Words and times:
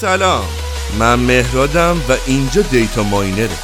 سلام. 0.00 0.44
من 0.98 1.14
مهرادم 1.14 1.96
و 2.08 2.16
اینجا 2.26 2.62
دیتا 2.62 3.02
ماینره. 3.02 3.58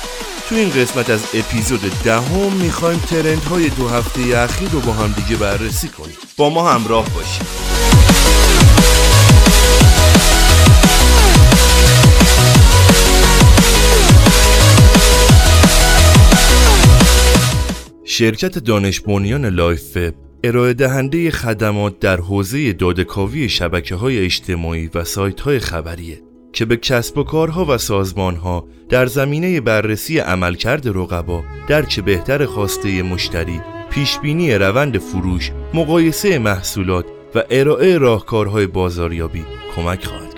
تو 0.49 0.55
این 0.55 0.71
قسمت 0.71 1.11
از 1.11 1.25
اپیزود 1.35 1.81
دهم 2.05 2.53
می‌خوایم 2.53 2.99
ترند 2.99 3.43
های 3.43 3.69
دو 3.69 3.89
هفته 3.89 4.39
اخیر 4.39 4.69
رو 4.69 4.81
با 4.81 4.93
هم 4.93 5.13
دیگه 5.13 5.37
بررسی 5.37 5.89
کنیم. 5.89 6.17
با 6.37 6.51
ما 6.51 6.73
همراه 6.73 7.05
باشید 7.15 7.47
شرکت 18.05 18.59
دانش 18.59 19.01
بنیان 19.01 19.47
لایف 19.47 19.99
ارائه 20.45 20.75
دهنده 20.75 21.31
خدمات 21.31 21.99
در 21.99 22.21
حوزه 22.21 22.73
دادکاوی 22.73 23.49
شبکه 23.49 23.95
های 23.95 24.25
اجتماعی 24.25 24.91
و 24.95 25.05
سایت 25.05 25.41
های 25.41 25.59
خبریه 25.59 26.23
که 26.53 26.65
به 26.65 26.77
کسب 26.77 27.19
و 27.19 27.23
کارها 27.25 27.65
و 27.65 27.79
سازمانها 27.79 28.69
در 28.89 29.07
زمینه 29.07 29.61
بررسی 29.61 30.19
عملکرد 30.19 30.89
رقبا 30.89 31.43
درک 31.69 32.01
بهتر 32.01 32.47
خواسته 32.47 33.03
مشتری 33.03 33.61
پیشبینی 33.91 34.55
روند 34.55 34.99
فروش 34.99 35.53
مقایسه 35.75 36.39
محصولات 36.39 37.07
و 37.35 37.43
ارائه 37.51 37.99
راهکارهای 37.99 38.67
بازاریابی 38.67 39.45
کمک 39.77 40.05
خواهد 40.05 40.32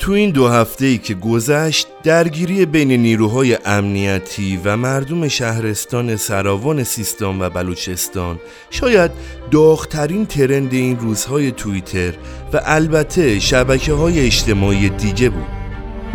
تو 0.00 0.12
این 0.12 0.30
دو 0.30 0.48
هفته 0.48 0.86
ای 0.86 0.98
که 0.98 1.14
گذشت 1.14 1.88
درگیری 2.02 2.66
بین 2.66 2.92
نیروهای 2.92 3.58
امنیتی 3.64 4.60
و 4.64 4.76
مردم 4.76 5.28
شهرستان 5.28 6.16
سراوان 6.16 6.84
سیستان 6.84 7.42
و 7.42 7.50
بلوچستان 7.50 8.38
شاید 8.70 9.10
داغترین 9.50 10.26
ترند 10.26 10.72
این 10.72 10.98
روزهای 10.98 11.52
توییتر 11.52 12.12
و 12.52 12.60
البته 12.64 13.38
شبکه 13.38 13.92
های 13.92 14.20
اجتماعی 14.20 14.88
دیگه 14.88 15.30
بود. 15.30 15.46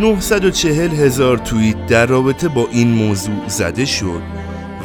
940 0.00 0.90
هزار 0.90 1.38
توییت 1.38 1.86
در 1.86 2.06
رابطه 2.06 2.48
با 2.48 2.68
این 2.72 2.88
موضوع 2.88 3.48
زده 3.48 3.84
شد 3.84 4.22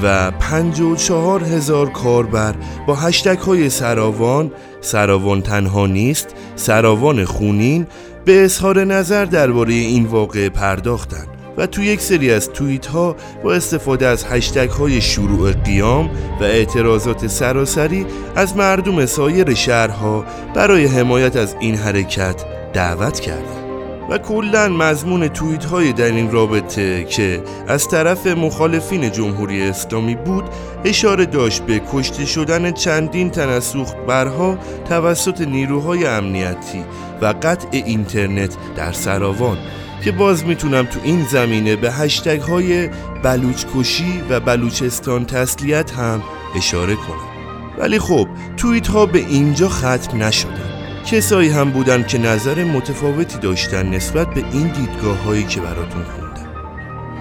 و 0.04 0.32
54 0.32 1.44
هزار 1.44 1.90
کاربر 1.90 2.56
با 2.88 2.96
هشتگ 2.96 3.38
های 3.38 3.70
سراوان، 3.70 4.52
سراوان 4.82 5.42
تنها 5.42 5.88
نیست، 5.88 6.28
سراوان 6.56 7.26
خونین 7.26 7.88
به 8.26 8.44
اظهار 8.44 8.84
نظر 8.84 9.26
درباره 9.26 9.74
این 9.74 10.06
واقعه 10.06 10.50
پرداختند 10.50 11.28
و 11.58 11.66
تو 11.66 11.84
یک 11.84 12.02
سری 12.02 12.32
از 12.32 12.50
توییت 12.50 12.86
ها 12.86 13.16
با 13.44 13.54
استفاده 13.54 14.08
از 14.08 14.26
هشتگ 14.30 14.70
های 14.70 15.02
شروع 15.02 15.52
قیام 15.52 16.10
و 16.42 16.44
اعتراضات 16.44 17.28
سراسری 17.28 18.06
از 18.36 18.58
مردم 18.58 19.06
سایر 19.06 19.54
شهرها 19.54 20.26
برای 20.56 20.86
حمایت 20.86 21.36
از 21.36 21.56
این 21.60 21.76
حرکت 21.76 22.46
دعوت 22.74 23.20
کردند 23.20 23.62
و 24.10 24.18
کلا 24.18 24.70
مضمون 24.70 25.28
توییت 25.28 25.66
های 25.66 25.94
در 25.94 26.12
این 26.12 26.32
رابطه 26.32 27.04
که 27.04 27.44
از 27.68 27.88
طرف 27.88 28.28
مخالفین 28.28 29.12
جمهوری 29.12 29.62
اسلامی 29.62 30.16
بود 30.16 30.44
اشاره 30.86 31.26
داشت 31.26 31.62
به 31.62 31.82
کشته 31.94 32.26
شدن 32.26 32.72
چندین 32.72 33.30
تن 33.30 33.50
از 33.50 33.64
سوخت 33.64 33.98
برها 34.08 34.58
توسط 34.90 35.42
نیروهای 35.42 36.06
امنیتی 36.06 36.84
و 37.22 37.34
قطع 37.42 37.68
اینترنت 37.72 38.58
در 38.76 38.92
سراوان 38.92 39.58
که 40.04 40.12
باز 40.12 40.46
می‌تونم 40.46 40.86
تو 40.86 41.00
این 41.04 41.26
زمینه 41.26 41.76
به 41.76 41.92
هشتگ 41.92 42.42
های 42.42 42.90
بلوچ 43.24 43.66
کشی 43.76 44.22
و 44.30 44.40
بلوچستان 44.40 45.26
تسلیت 45.26 45.92
هم 45.92 46.24
اشاره 46.56 46.96
کنم. 46.96 47.32
ولی 47.78 48.00
خب 48.00 48.28
توییت 48.58 48.88
ها 48.88 49.06
به 49.06 49.20
اینجا 49.20 49.70
ختم 49.70 50.24
نشدن. 50.24 50.72
کسایی 51.06 51.50
هم 51.50 51.72
بودن 51.72 52.04
که 52.04 52.18
نظر 52.18 52.64
متفاوتی 52.64 53.38
داشتن 53.38 53.90
نسبت 53.90 54.30
به 54.34 54.44
این 54.54 54.68
دیدگاه 54.68 55.18
هایی 55.24 55.44
که 55.44 55.62
براتون 55.62 56.04
خوندم. 56.04 56.32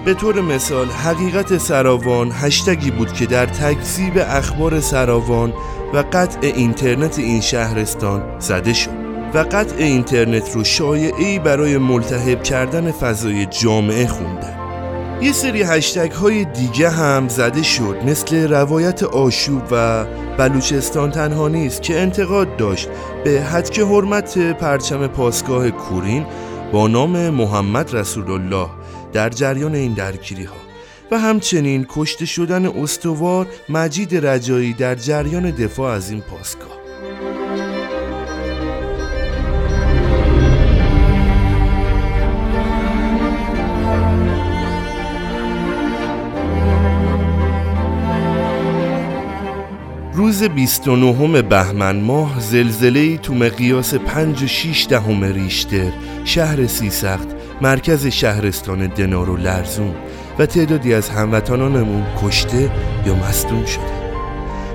به 0.05 0.13
طور 0.13 0.41
مثال 0.41 0.87
حقیقت 0.87 1.57
سراوان 1.57 2.31
هشتگی 2.31 2.91
بود 2.91 3.13
که 3.13 3.25
در 3.25 3.45
تکذیب 3.45 4.13
اخبار 4.17 4.79
سراوان 4.79 5.53
و 5.93 6.03
قطع 6.13 6.39
اینترنت 6.41 7.19
این 7.19 7.41
شهرستان 7.41 8.39
زده 8.39 8.73
شد. 8.73 9.00
و 9.33 9.37
قطع 9.37 9.75
اینترنت 9.77 10.55
رو 10.55 10.63
شایعی 10.63 11.39
برای 11.39 11.77
ملتهب 11.77 12.43
کردن 12.43 12.91
فضای 12.91 13.45
جامعه 13.45 14.07
خوندن 14.07 14.57
یه 15.21 15.31
سری 15.31 15.63
هشتگ 15.63 16.11
های 16.11 16.45
دیگه 16.45 16.89
هم 16.89 17.27
زده 17.27 17.63
شد 17.63 17.97
مثل 18.05 18.47
روایت 18.51 19.03
آشوب 19.03 19.61
و 19.71 20.05
بلوچستان 20.37 21.11
تنها 21.11 21.47
نیست 21.47 21.81
که 21.81 21.99
انتقاد 21.99 22.57
داشت 22.57 22.89
به 23.23 23.41
حد 23.41 23.69
که 23.69 23.85
حرمت 23.85 24.37
پرچم 24.37 25.07
پاسگاه 25.07 25.71
کورین 25.71 26.25
با 26.71 26.87
نام 26.87 27.29
محمد 27.29 27.95
رسول 27.95 28.31
الله 28.31 28.67
در 29.13 29.29
جریان 29.29 29.75
این 29.75 29.93
درگیری 29.93 30.43
ها 30.43 30.55
و 31.11 31.19
همچنین 31.19 31.85
کشته 31.89 32.25
شدن 32.25 32.65
استوار 32.65 33.47
مجید 33.69 34.25
رجایی 34.25 34.73
در 34.73 34.95
جریان 34.95 35.51
دفاع 35.51 35.91
از 35.91 36.11
این 36.11 36.21
پاسگاه. 36.21 36.80
روز 50.41 50.49
29 50.49 51.41
بهمن 51.41 51.99
ماه 51.99 52.39
زلزله 52.39 53.17
تو 53.17 53.33
مقیاس 53.33 53.93
5 53.93 54.43
و 54.43 54.47
6 54.47 54.87
دهم 54.89 55.23
ریشتر 55.23 55.91
شهر 56.25 56.67
سیسخت 56.67 57.27
مرکز 57.61 58.07
شهرستان 58.07 58.87
دنار 58.87 59.29
و 59.29 59.37
لرزون 59.37 59.95
و 60.39 60.45
تعدادی 60.45 60.93
از 60.93 61.09
هموطنانمون 61.09 62.05
کشته 62.23 62.71
یا 63.05 63.15
مصدوم 63.15 63.65
شده. 63.65 63.83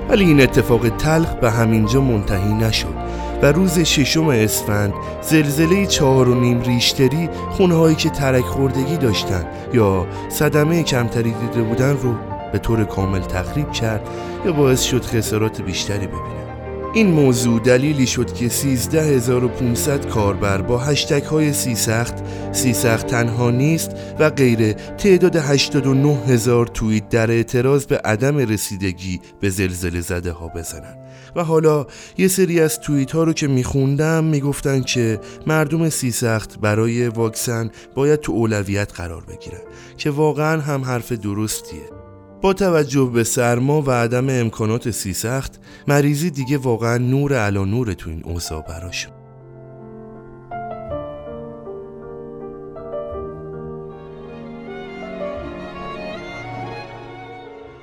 ولی 0.09 0.23
این 0.23 0.41
اتفاق 0.41 0.89
تلخ 0.89 1.33
به 1.33 1.51
همینجا 1.51 2.01
منتهی 2.01 2.53
نشد 2.53 2.95
و 3.41 3.51
روز 3.51 3.79
ششم 3.79 4.27
اسفند 4.27 4.93
زلزله 5.21 5.85
چهار 5.85 6.29
و 6.29 6.39
نیم 6.39 6.61
ریشتری 6.61 7.29
خونهایی 7.51 7.95
که 7.95 8.09
ترک 8.09 8.45
خوردگی 8.45 8.97
داشتن 8.97 9.45
یا 9.73 10.07
صدمه 10.29 10.83
کمتری 10.83 11.31
دیده 11.31 11.61
بودن 11.61 11.97
رو 11.97 12.36
به 12.51 12.59
طور 12.59 12.85
کامل 12.85 13.21
تخریب 13.21 13.71
کرد 13.71 14.09
یا 14.45 14.51
باعث 14.51 14.81
شد 14.81 15.05
خسارات 15.05 15.61
بیشتری 15.61 16.07
ببینه. 16.07 16.47
این 16.93 17.07
موضوع 17.07 17.59
دلیلی 17.59 18.07
شد 18.07 18.33
که 18.33 18.47
13500 18.47 20.07
کاربر 20.07 20.61
با 20.61 20.77
هشتگ 20.77 21.23
های 21.23 21.53
سی 21.53 21.75
سخت، 21.75 22.15
سی 22.51 22.73
سخت 22.73 23.07
تنها 23.07 23.51
نیست 23.51 23.91
و 24.19 24.29
غیره 24.29 24.73
تعداد 24.73 25.35
89 25.35 26.15
هزار 26.27 26.67
توییت 26.67 27.09
در 27.09 27.31
اعتراض 27.31 27.85
به 27.85 27.97
عدم 27.97 28.37
رسیدگی 28.37 29.21
به 29.39 29.49
زلزله 29.49 30.01
زده 30.01 30.31
ها 30.31 30.47
بزنن 30.47 30.97
و 31.35 31.43
حالا 31.43 31.85
یه 32.17 32.27
سری 32.27 32.59
از 32.59 32.79
توییت 32.79 33.11
ها 33.11 33.23
رو 33.23 33.33
که 33.33 33.47
میخوندم 33.47 34.23
می‌گفتن 34.23 34.81
که 34.81 35.19
مردم 35.47 35.89
سی 35.89 36.11
سخت 36.11 36.59
برای 36.59 37.07
واکسن 37.07 37.69
باید 37.95 38.19
تو 38.19 38.31
اولویت 38.31 38.93
قرار 38.93 39.23
بگیرن 39.23 39.61
که 39.97 40.09
واقعا 40.09 40.61
هم 40.61 40.83
حرف 40.83 41.11
درستیه. 41.11 41.96
با 42.41 42.53
توجه 42.53 43.11
به 43.13 43.23
سرما 43.23 43.81
و 43.81 43.91
عدم 43.91 44.29
امکانات 44.29 44.91
سی 44.91 45.13
سخت 45.13 45.59
مریضی 45.87 46.29
دیگه 46.29 46.57
واقعا 46.57 46.97
نور 46.97 47.33
علا 47.33 47.65
نور 47.65 47.93
تو 47.93 48.09
این 48.09 48.21
اوضاع 48.23 48.61
براشون 48.61 49.11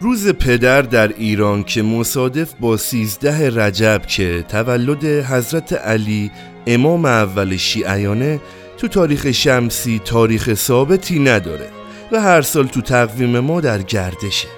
روز 0.00 0.28
پدر 0.28 0.82
در 0.82 1.08
ایران 1.08 1.62
که 1.62 1.82
مصادف 1.82 2.54
با 2.60 2.76
سیزده 2.76 3.50
رجب 3.50 4.02
که 4.06 4.44
تولد 4.48 5.04
حضرت 5.04 5.72
علی 5.72 6.30
امام 6.66 7.04
اول 7.04 7.56
شیعیانه 7.56 8.40
تو 8.76 8.88
تاریخ 8.88 9.30
شمسی 9.30 10.00
تاریخ 10.04 10.54
ثابتی 10.54 11.18
نداره. 11.18 11.83
و 12.12 12.20
هر 12.20 12.42
سال 12.42 12.66
تو 12.66 12.80
تقویم 12.80 13.38
ما 13.38 13.60
در 13.60 13.82
گردشه. 13.82 14.48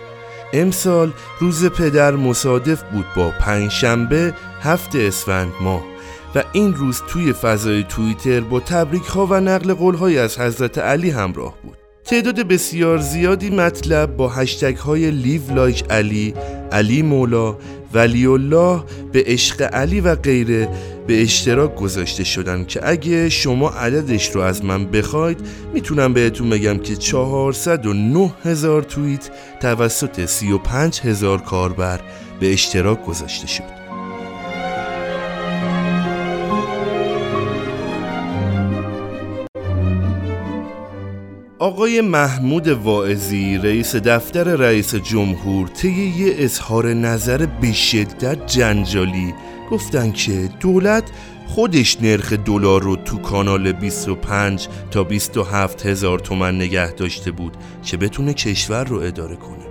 امسال 0.52 1.12
روز 1.40 1.66
پدر 1.66 2.10
مصادف 2.10 2.82
بود 2.82 3.06
با 3.16 3.30
پنجشنبه 3.40 4.34
هفت 4.60 4.96
اسفند 4.96 5.52
ماه 5.60 5.82
و 6.34 6.42
این 6.52 6.74
روز 6.74 7.02
توی 7.08 7.32
فضای 7.32 7.84
توییتر 7.84 8.40
با 8.40 8.60
تبریک 8.60 9.04
ها 9.04 9.26
و 9.26 9.40
نقل 9.40 9.74
قول 9.74 9.94
های 9.94 10.18
از 10.18 10.38
حضرت 10.38 10.78
علی 10.78 11.10
همراه 11.10 11.54
بود. 11.62 11.76
تعداد 12.04 12.40
بسیار 12.40 12.98
زیادی 12.98 13.50
مطلب 13.50 14.16
با 14.16 14.28
هشتگ 14.28 14.76
های 14.76 15.10
لیو 15.10 15.54
لایک 15.54 15.84
علی، 15.90 16.34
علی 16.72 17.02
مولا، 17.02 17.56
ولی 17.94 18.26
الله 18.26 18.82
به 19.12 19.24
عشق 19.26 19.62
علی 19.62 20.00
و 20.00 20.14
غیره 20.14 20.68
به 21.06 21.22
اشتراک 21.22 21.74
گذاشته 21.74 22.24
شدن 22.24 22.64
که 22.64 22.80
اگه 22.88 23.28
شما 23.28 23.68
عددش 23.68 24.30
رو 24.30 24.40
از 24.40 24.64
من 24.64 24.84
بخواید 24.86 25.38
می‌تونم 25.74 26.12
بهتون 26.12 26.50
بگم 26.50 26.78
که 26.78 26.96
409 26.96 28.32
هزار 28.44 28.82
توییت 28.82 29.30
توسط 29.60 30.24
35 30.24 31.00
هزار 31.00 31.40
کاربر 31.40 32.00
به 32.40 32.52
اشتراک 32.52 33.04
گذاشته 33.04 33.46
شد. 33.46 33.86
آقای 41.58 42.00
محمود 42.00 42.68
واعظی 42.68 43.58
رئیس 43.58 43.96
دفتر 43.96 44.44
رئیس 44.44 44.94
جمهور 44.94 45.68
طی 45.68 46.14
یه 46.18 46.34
اظهار 46.38 46.94
نظر 46.94 47.46
به 47.46 47.72
شدت 47.72 48.46
جنجالی 48.46 49.34
گفتن 49.70 50.12
که 50.12 50.48
دولت 50.60 51.04
خودش 51.46 52.02
نرخ 52.02 52.32
دلار 52.32 52.82
رو 52.82 52.96
تو 52.96 53.18
کانال 53.18 53.72
25 53.72 54.68
تا 54.90 55.04
27 55.04 55.86
هزار 55.86 56.18
تومن 56.18 56.56
نگه 56.56 56.92
داشته 56.92 57.30
بود 57.30 57.56
که 57.82 57.96
بتونه 57.96 58.34
کشور 58.34 58.84
رو 58.84 58.96
اداره 58.96 59.36
کنه. 59.36 59.66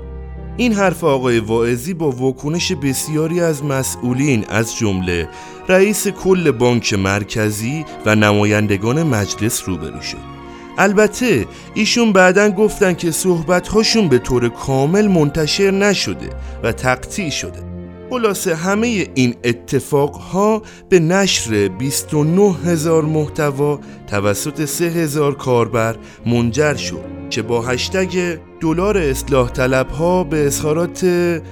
این 0.58 0.74
حرف 0.74 1.04
آقای 1.04 1.40
واعظی 1.40 1.94
با 1.94 2.12
واکنش 2.12 2.72
بسیاری 2.72 3.42
از 3.42 3.64
مسئولین 3.64 4.46
از 4.50 4.78
جمله 4.78 5.30
رئیس 5.68 6.08
کل 6.08 6.52
بانک 6.52 6.94
مرکزی 6.94 7.86
و 8.06 8.16
نمایندگان 8.16 9.04
مجلس 9.04 9.64
روبرو 9.70 10.02
شد. 10.02 10.36
البته 10.78 11.46
ایشون 11.74 12.14
بعدا 12.14 12.50
گفتن 12.50 12.94
که 12.94 13.12
صحبتهاشون 13.12 14.10
به 14.10 14.20
طور 14.20 14.50
کامل 14.50 15.08
منتشر 15.08 15.72
نشده 15.72 16.30
و 16.64 16.72
تقطیع 16.72 17.30
شده. 17.30 17.75
خلاصه 18.16 18.56
همه 18.56 19.08
این 19.16 19.36
اتفاق 19.44 20.16
ها 20.16 20.62
به 20.90 21.00
نشر 21.00 21.68
29 21.68 22.56
هزار 22.66 23.06
محتوا 23.06 23.80
توسط 24.08 24.66
3 24.66 24.86
هزار 24.86 25.36
کاربر 25.36 25.96
منجر 26.26 26.76
شد 26.76 27.02
که 27.30 27.42
با 27.42 27.62
هشتگ 27.62 28.38
دلار 28.62 28.98
اصلاح 28.98 29.50
طلب 29.50 29.90
ها 29.90 30.24
به 30.24 30.46
اظهارات 30.46 31.06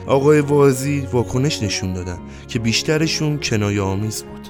آقای 0.07 0.39
وازی 0.39 1.07
واکنش 1.11 1.63
نشون 1.63 1.93
دادن 1.93 2.17
که 2.47 2.59
بیشترشون 2.59 3.39
کنایه 3.39 3.81
آمیز 3.81 4.23
بود. 4.23 4.49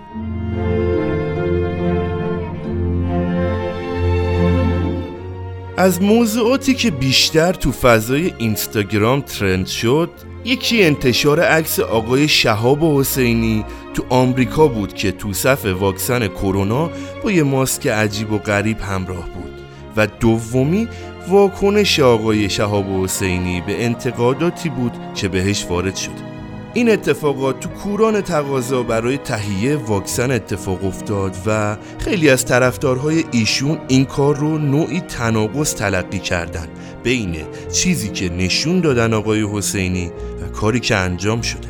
از 5.78 6.02
موضوعاتی 6.02 6.74
که 6.74 6.92
بیشتر 6.92 7.54
تو 7.54 7.72
فضای 7.72 8.34
اینستاگرام 8.38 9.22
ترند 9.22 9.68
شد 9.68 10.10
یکی 10.46 10.84
انتشار 10.84 11.40
عکس 11.40 11.80
آقای 11.80 12.28
شهاب 12.28 12.84
حسینی 12.84 13.66
تو 13.94 14.04
آمریکا 14.10 14.68
بود 14.68 14.94
که 14.94 15.12
تو 15.12 15.34
صف 15.34 15.66
واکسن 15.66 16.28
کرونا 16.28 16.90
با 17.24 17.32
یه 17.32 17.44
ماسک 17.44 17.88
عجیب 17.88 18.32
و 18.32 18.38
غریب 18.38 18.80
همراه 18.80 19.30
بود. 19.30 19.54
و 19.98 20.08
دومی 20.08 20.88
واکنش 21.28 22.00
آقای 22.00 22.50
شهاب 22.50 22.86
حسینی 23.04 23.62
به 23.62 23.86
انتقاداتی 23.86 24.70
بود 24.70 24.92
که 25.16 25.28
بهش 25.28 25.66
وارد 25.70 25.96
شد. 25.96 26.34
این 26.76 26.90
اتفاقات 26.90 27.60
تو 27.60 27.70
کوران 27.70 28.22
تقاضا 28.22 28.84
برای 28.84 29.18
تهیه 29.18 29.76
واکسن 29.76 30.32
اتفاق 30.32 30.86
افتاد 30.86 31.38
و 31.46 31.78
خیلی 32.00 32.30
از 32.30 32.46
طرفدارهای 32.46 33.24
ایشون 33.32 33.78
این 33.88 34.06
کار 34.06 34.36
رو 34.36 34.58
نوعی 34.58 35.00
تناقض 35.00 35.76
تلقی 35.76 36.20
کردن 36.20 36.68
بین 37.04 37.36
چیزی 37.72 38.10
که 38.10 38.30
نشون 38.30 38.80
دادن 38.80 39.14
آقای 39.14 39.48
حسینی 39.54 40.12
و 40.33 40.33
کاری 40.54 40.80
که 40.80 40.96
انجام 40.96 41.42
شده. 41.42 41.68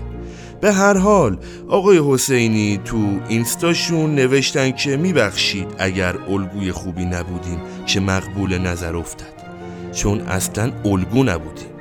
به 0.62 0.74
هر 0.74 0.98
حال 0.98 1.38
آقای 1.70 2.02
حسینی 2.08 2.80
تو 2.86 3.20
اینستاشون 3.30 4.16
نوشتن 4.16 4.72
که 4.72 4.98
میبخشید 4.98 5.68
اگر 5.80 6.16
الگوی 6.30 6.72
خوبی 6.72 7.06
نبودیم 7.06 7.62
که 7.86 8.00
مقبول 8.00 8.58
نظر 8.58 8.96
افتد. 8.96 9.34
چون 9.94 10.22
اصلا 10.22 10.72
الگو 10.86 11.24
نبودیم 11.24 11.74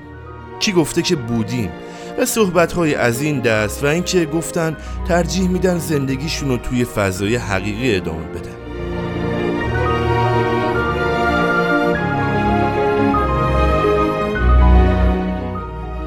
کی 0.61 0.73
گفته 0.73 1.03
که 1.03 1.17
بودیم 1.17 1.71
و 2.19 2.27
صحبت 2.27 2.73
های 2.73 2.95
از 2.95 3.23
این 3.23 3.41
دست 3.41 3.85
و 3.85 3.87
اینکه 3.87 4.27
گفتن 4.27 4.77
ترجیح 5.09 5.49
میدن 5.49 5.79
زندگیشون 5.79 6.49
رو 6.49 6.57
توی 6.57 6.85
فضای 6.85 7.37
حقیقی 7.37 7.97
ادامه 7.97 8.25
بدن. 8.25 8.62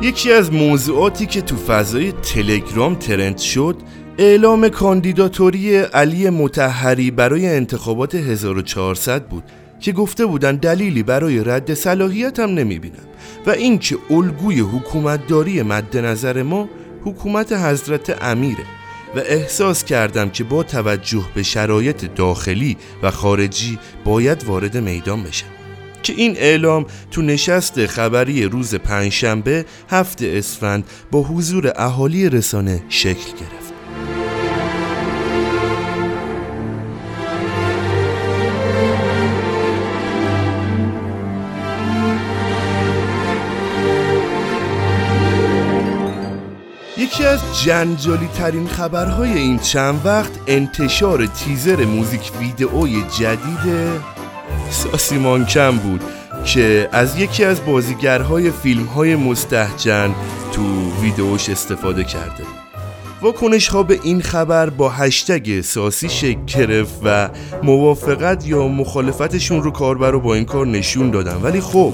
یکی 0.02 0.32
از 0.32 0.54
موضوعاتی 0.54 1.26
که 1.26 1.42
تو 1.42 1.56
فضای 1.56 2.12
تلگرام 2.12 2.96
ترند 2.96 3.38
شد 3.38 3.78
اعلام 4.18 4.70
کاندیداتوری 4.70 5.78
علی 5.78 6.30
متحری 6.30 7.12
برای 7.12 7.48
انتخابات 7.48 8.16
1400 8.16 9.26
بود 9.28 9.44
که 9.80 9.92
گفته 9.92 10.26
بودن 10.26 10.56
دلیلی 10.56 11.04
برای 11.04 11.44
رد 11.44 11.74
صلاحیت 11.74 12.40
هم 12.40 12.50
نمی‌بینم 12.50 13.06
و 13.46 13.50
اینکه 13.50 13.98
الگوی 14.10 14.60
حکومتداری 14.60 15.62
مد 15.62 15.98
نظر 15.98 16.44
ما 16.44 16.70
حکومت 17.04 17.54
حضرت 17.54 18.24
امیره 18.24 18.64
و 19.16 19.20
احساس 19.20 19.84
کردم 19.84 20.30
که 20.30 20.44
با 20.44 20.64
توجه 20.64 21.26
به 21.36 21.44
شرایط 21.44 22.16
داخلی 22.16 22.78
و 23.04 23.12
خارجی 23.12 23.80
باید 24.06 24.44
وارد 24.44 24.78
میدان 24.78 25.24
بشم. 25.24 25.65
که 26.06 26.14
این 26.14 26.38
اعلام 26.38 26.86
تو 27.12 27.22
نشست 27.22 27.86
خبری 27.86 28.44
روز 28.44 28.76
پنجشنبه 28.76 29.66
هفت 29.90 30.22
اسفند 30.22 30.84
با 31.12 31.22
حضور 31.22 31.74
اهالی 31.76 32.30
رسانه 32.30 32.84
شکل 32.90 33.32
گرفت. 33.32 33.66
یکی 46.98 47.26
از 47.26 47.40
جنجالی 47.64 48.28
ترین 48.28 48.68
خبرهای 48.68 49.34
این 49.34 49.60
چند 49.60 50.02
وقت 50.06 50.32
انتشار 50.48 51.26
تیزر 51.26 51.86
موزیک 51.86 52.32
ویدئوی 52.40 53.04
جدید 53.20 54.15
ساسی 54.70 55.18
مانکم 55.18 55.78
بود 55.78 56.02
که 56.46 56.90
از 56.92 57.20
یکی 57.20 57.44
از 57.44 57.66
بازیگرهای 57.66 58.52
فیلم 58.52 58.86
های 58.86 59.16
مستحجن 59.16 60.16
تو 60.52 60.92
ویدئوش 61.02 61.50
استفاده 61.50 62.04
کرده. 62.04 62.44
واکنش 63.22 63.68
ها 63.68 63.84
به 63.84 64.00
این 64.04 64.22
خبر 64.22 64.70
با 64.70 64.90
هشتگ 64.90 65.62
ساسی 65.62 66.10
شکل 66.10 66.46
گرفت 66.46 67.00
و 67.04 67.30
موافقت 67.64 68.48
یا 68.48 68.68
مخالفتشون 68.68 69.64
رو 69.64 69.72
کاربر 69.72 70.12
رو 70.12 70.20
با 70.20 70.36
این 70.36 70.46
کار 70.46 70.68
نشون 70.68 71.12
دادن. 71.12 71.42
ولی 71.42 71.62
خب 71.62 71.94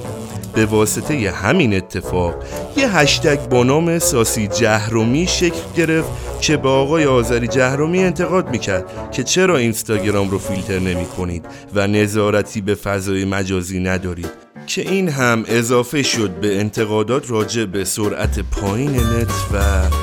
به 0.54 0.66
واسطه 0.66 1.32
همین 1.32 1.74
اتفاق 1.74 2.36
یه 2.78 2.98
هشتگ 2.98 3.40
با 3.50 3.64
نام 3.64 4.00
ساسی 4.00 4.48
جهرومی 4.48 5.28
شکل 5.28 5.62
گرفت 5.78 6.10
که 6.42 6.58
به 6.58 6.70
آقای 6.70 7.06
آذری 7.06 7.48
جهرومی 7.48 8.04
انتقاد 8.04 8.50
می‌کرد 8.50 9.12
که 9.12 9.24
چرا 9.24 9.58
اینستاگرام 9.58 10.30
رو 10.30 10.40
فیلتر 10.40 10.80
نمی 10.80 11.06
کنید 11.06 11.46
و 11.74 11.88
نظارتی 11.88 12.62
به 12.62 12.76
فضای 12.76 13.26
مجازی 13.26 13.80
ندارید. 13.80 14.52
که 14.68 14.82
این 14.82 15.10
هم 15.10 15.44
اضافه 15.48 16.04
شد 16.04 16.30
به 16.30 16.60
انتقادات 16.60 17.32
راجع 17.32 17.66
به 17.66 17.86
سرعت 17.86 18.40
پایین 18.40 18.96
نت 18.96 19.32
و 19.54 19.60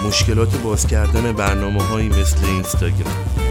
مشکلات 0.09 0.57
باز 0.63 0.87
کردن 0.87 1.33
برنامه 1.33 1.83
هایی 1.83 2.09
مثل 2.09 2.47
اینستاگرام. 2.47 3.48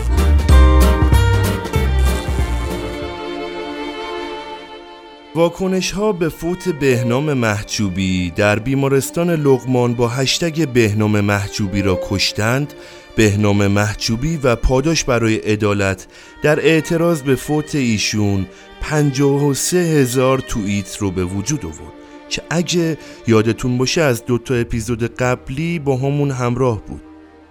واکنش 5.37 5.91
ها 5.91 6.11
به 6.11 6.29
فوت 6.29 6.69
بهنام 6.69 7.33
محجوبی 7.33 8.31
در 8.31 8.59
بیمارستان 8.59 9.29
لغمان 9.29 9.93
با 9.93 10.07
هشتگ 10.07 10.67
بهنام 10.67 11.19
محجوبی 11.21 11.81
را 11.81 11.99
کشتند 12.09 12.73
بهنام 13.15 13.67
محجوبی 13.67 14.37
و 14.43 14.55
پاداش 14.55 15.03
برای 15.03 15.35
عدالت 15.35 16.07
در 16.43 16.59
اعتراض 16.59 17.21
به 17.21 17.35
فوت 17.35 17.75
ایشون 17.75 18.47
53 18.81 19.77
هزار 19.77 20.39
توییت 20.39 20.97
رو 20.97 21.11
به 21.11 21.25
وجود 21.25 21.65
آورد. 21.65 21.93
که 22.29 22.41
اگه 22.49 22.97
یادتون 23.27 23.77
باشه 23.77 24.01
از 24.01 24.25
دوتا 24.25 24.55
اپیزود 24.55 25.15
قبلی 25.15 25.79
با 25.79 25.97
همون 25.97 26.31
همراه 26.31 26.81
بود. 26.85 27.06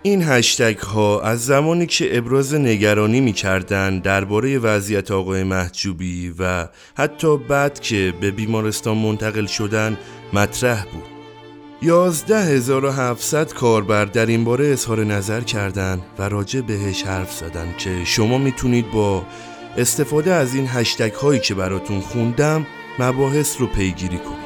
این 0.07 0.23
هشتگ 0.23 0.79
ها 0.79 1.21
از 1.21 1.45
زمانی 1.45 1.87
که 1.87 2.19
ابراز 2.19 2.55
نگرانی 2.55 3.21
می 3.21 3.33
کردن 3.33 3.99
درباره 3.99 4.59
وضعیت 4.59 5.11
آقای 5.11 5.45
محجوبی 5.45 6.35
و 6.39 6.69
حتی 6.97 7.37
بعد 7.37 7.81
که 7.81 8.15
به 8.21 8.31
بیمارستان 8.31 8.99
منتقل 8.99 9.47
شدن 9.47 9.99
مطرح 10.33 10.85
بود. 10.85 11.03
11700 11.83 13.53
کاربر 13.53 14.05
در 14.05 14.27
این 14.27 14.45
باره 14.45 14.67
اظهار 14.67 15.05
نظر 15.05 15.41
کردند 15.41 16.03
و 16.19 16.29
راجع 16.29 16.61
بهش 16.61 17.03
حرف 17.03 17.33
زدن 17.33 17.75
که 17.79 18.05
شما 18.05 18.39
می‌تونید 18.39 18.91
با 18.91 19.27
استفاده 19.77 20.33
از 20.33 20.55
این 20.55 20.67
هشتگ 20.69 21.13
هایی 21.13 21.41
که 21.41 21.55
براتون 21.55 22.01
خوندم 22.01 22.67
مباحث 22.99 23.61
رو 23.61 23.67
پیگیری 23.67 24.19
کنید. 24.19 24.46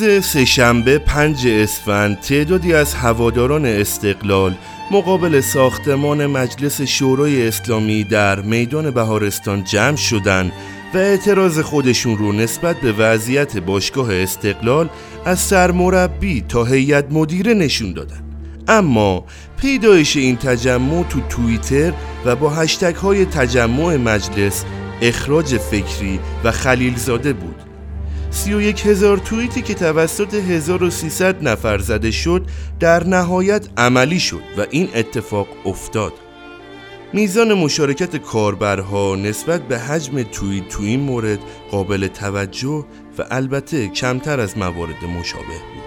روز 0.00 0.24
سهشنبه 0.24 0.98
پنج 0.98 1.46
اسفند 1.46 2.20
تعدادی 2.20 2.74
از 2.74 2.94
هواداران 2.94 3.66
استقلال 3.66 4.54
مقابل 4.90 5.40
ساختمان 5.40 6.26
مجلس 6.26 6.80
شورای 6.82 7.48
اسلامی 7.48 8.04
در 8.04 8.40
میدان 8.40 8.90
بهارستان 8.90 9.64
جمع 9.64 9.96
شدند 9.96 10.52
و 10.94 10.98
اعتراض 10.98 11.58
خودشون 11.58 12.18
رو 12.18 12.32
نسبت 12.32 12.80
به 12.80 12.92
وضعیت 12.92 13.56
باشگاه 13.56 14.14
استقلال 14.14 14.88
از 15.24 15.38
سرمربی 15.38 16.44
تا 16.48 16.64
هیئت 16.64 17.06
مدیره 17.10 17.54
نشون 17.54 17.92
دادن. 17.92 18.22
اما 18.68 19.24
پیدایش 19.60 20.16
این 20.16 20.36
تجمع 20.36 21.04
تو 21.08 21.20
توییتر 21.20 21.92
و 22.24 22.36
با 22.36 22.50
هشتگ 22.50 22.94
های 22.94 23.24
تجمع 23.24 23.96
مجلس 23.96 24.64
اخراج 25.02 25.56
فکری 25.56 26.20
و 26.44 26.50
خلیلزاده 26.50 27.32
بود. 27.32 27.65
سی 28.36 28.54
و 28.54 28.60
یک 28.60 28.86
هزار 28.86 29.18
توییتی 29.18 29.62
که 29.62 29.74
توسط 29.74 30.34
1300 30.34 31.48
نفر 31.48 31.78
زده 31.78 32.10
شد 32.10 32.46
در 32.80 33.04
نهایت 33.04 33.68
عملی 33.76 34.20
شد 34.20 34.42
و 34.58 34.66
این 34.70 34.88
اتفاق 34.94 35.48
افتاد. 35.66 36.12
میزان 37.12 37.54
مشارکت 37.54 38.16
کاربرها 38.16 39.16
نسبت 39.16 39.62
به 39.68 39.78
حجم 39.78 40.22
توییت 40.22 40.68
تو 40.68 40.82
این 40.82 41.00
مورد 41.00 41.38
قابل 41.70 42.06
توجه 42.06 42.84
و 43.18 43.24
البته 43.30 43.88
کمتر 43.88 44.40
از 44.40 44.58
موارد 44.58 45.04
مشابه 45.18 45.46
بود. 45.46 45.85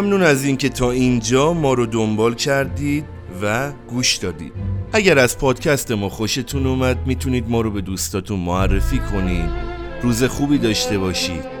ممنون 0.00 0.22
از 0.22 0.44
اینکه 0.44 0.68
تا 0.68 0.90
اینجا 0.90 1.52
ما 1.52 1.74
رو 1.74 1.86
دنبال 1.86 2.34
کردید 2.34 3.04
و 3.42 3.72
گوش 3.88 4.16
دادید. 4.16 4.52
اگر 4.92 5.18
از 5.18 5.38
پادکست 5.38 5.92
ما 5.92 6.08
خوشتون 6.08 6.66
اومد 6.66 7.06
می‌تونید 7.06 7.50
ما 7.50 7.60
رو 7.60 7.70
به 7.70 7.80
دوستاتون 7.80 8.40
معرفی 8.40 8.98
کنید. 8.98 9.50
روز 10.02 10.24
خوبی 10.24 10.58
داشته 10.58 10.98
باشید. 10.98 11.57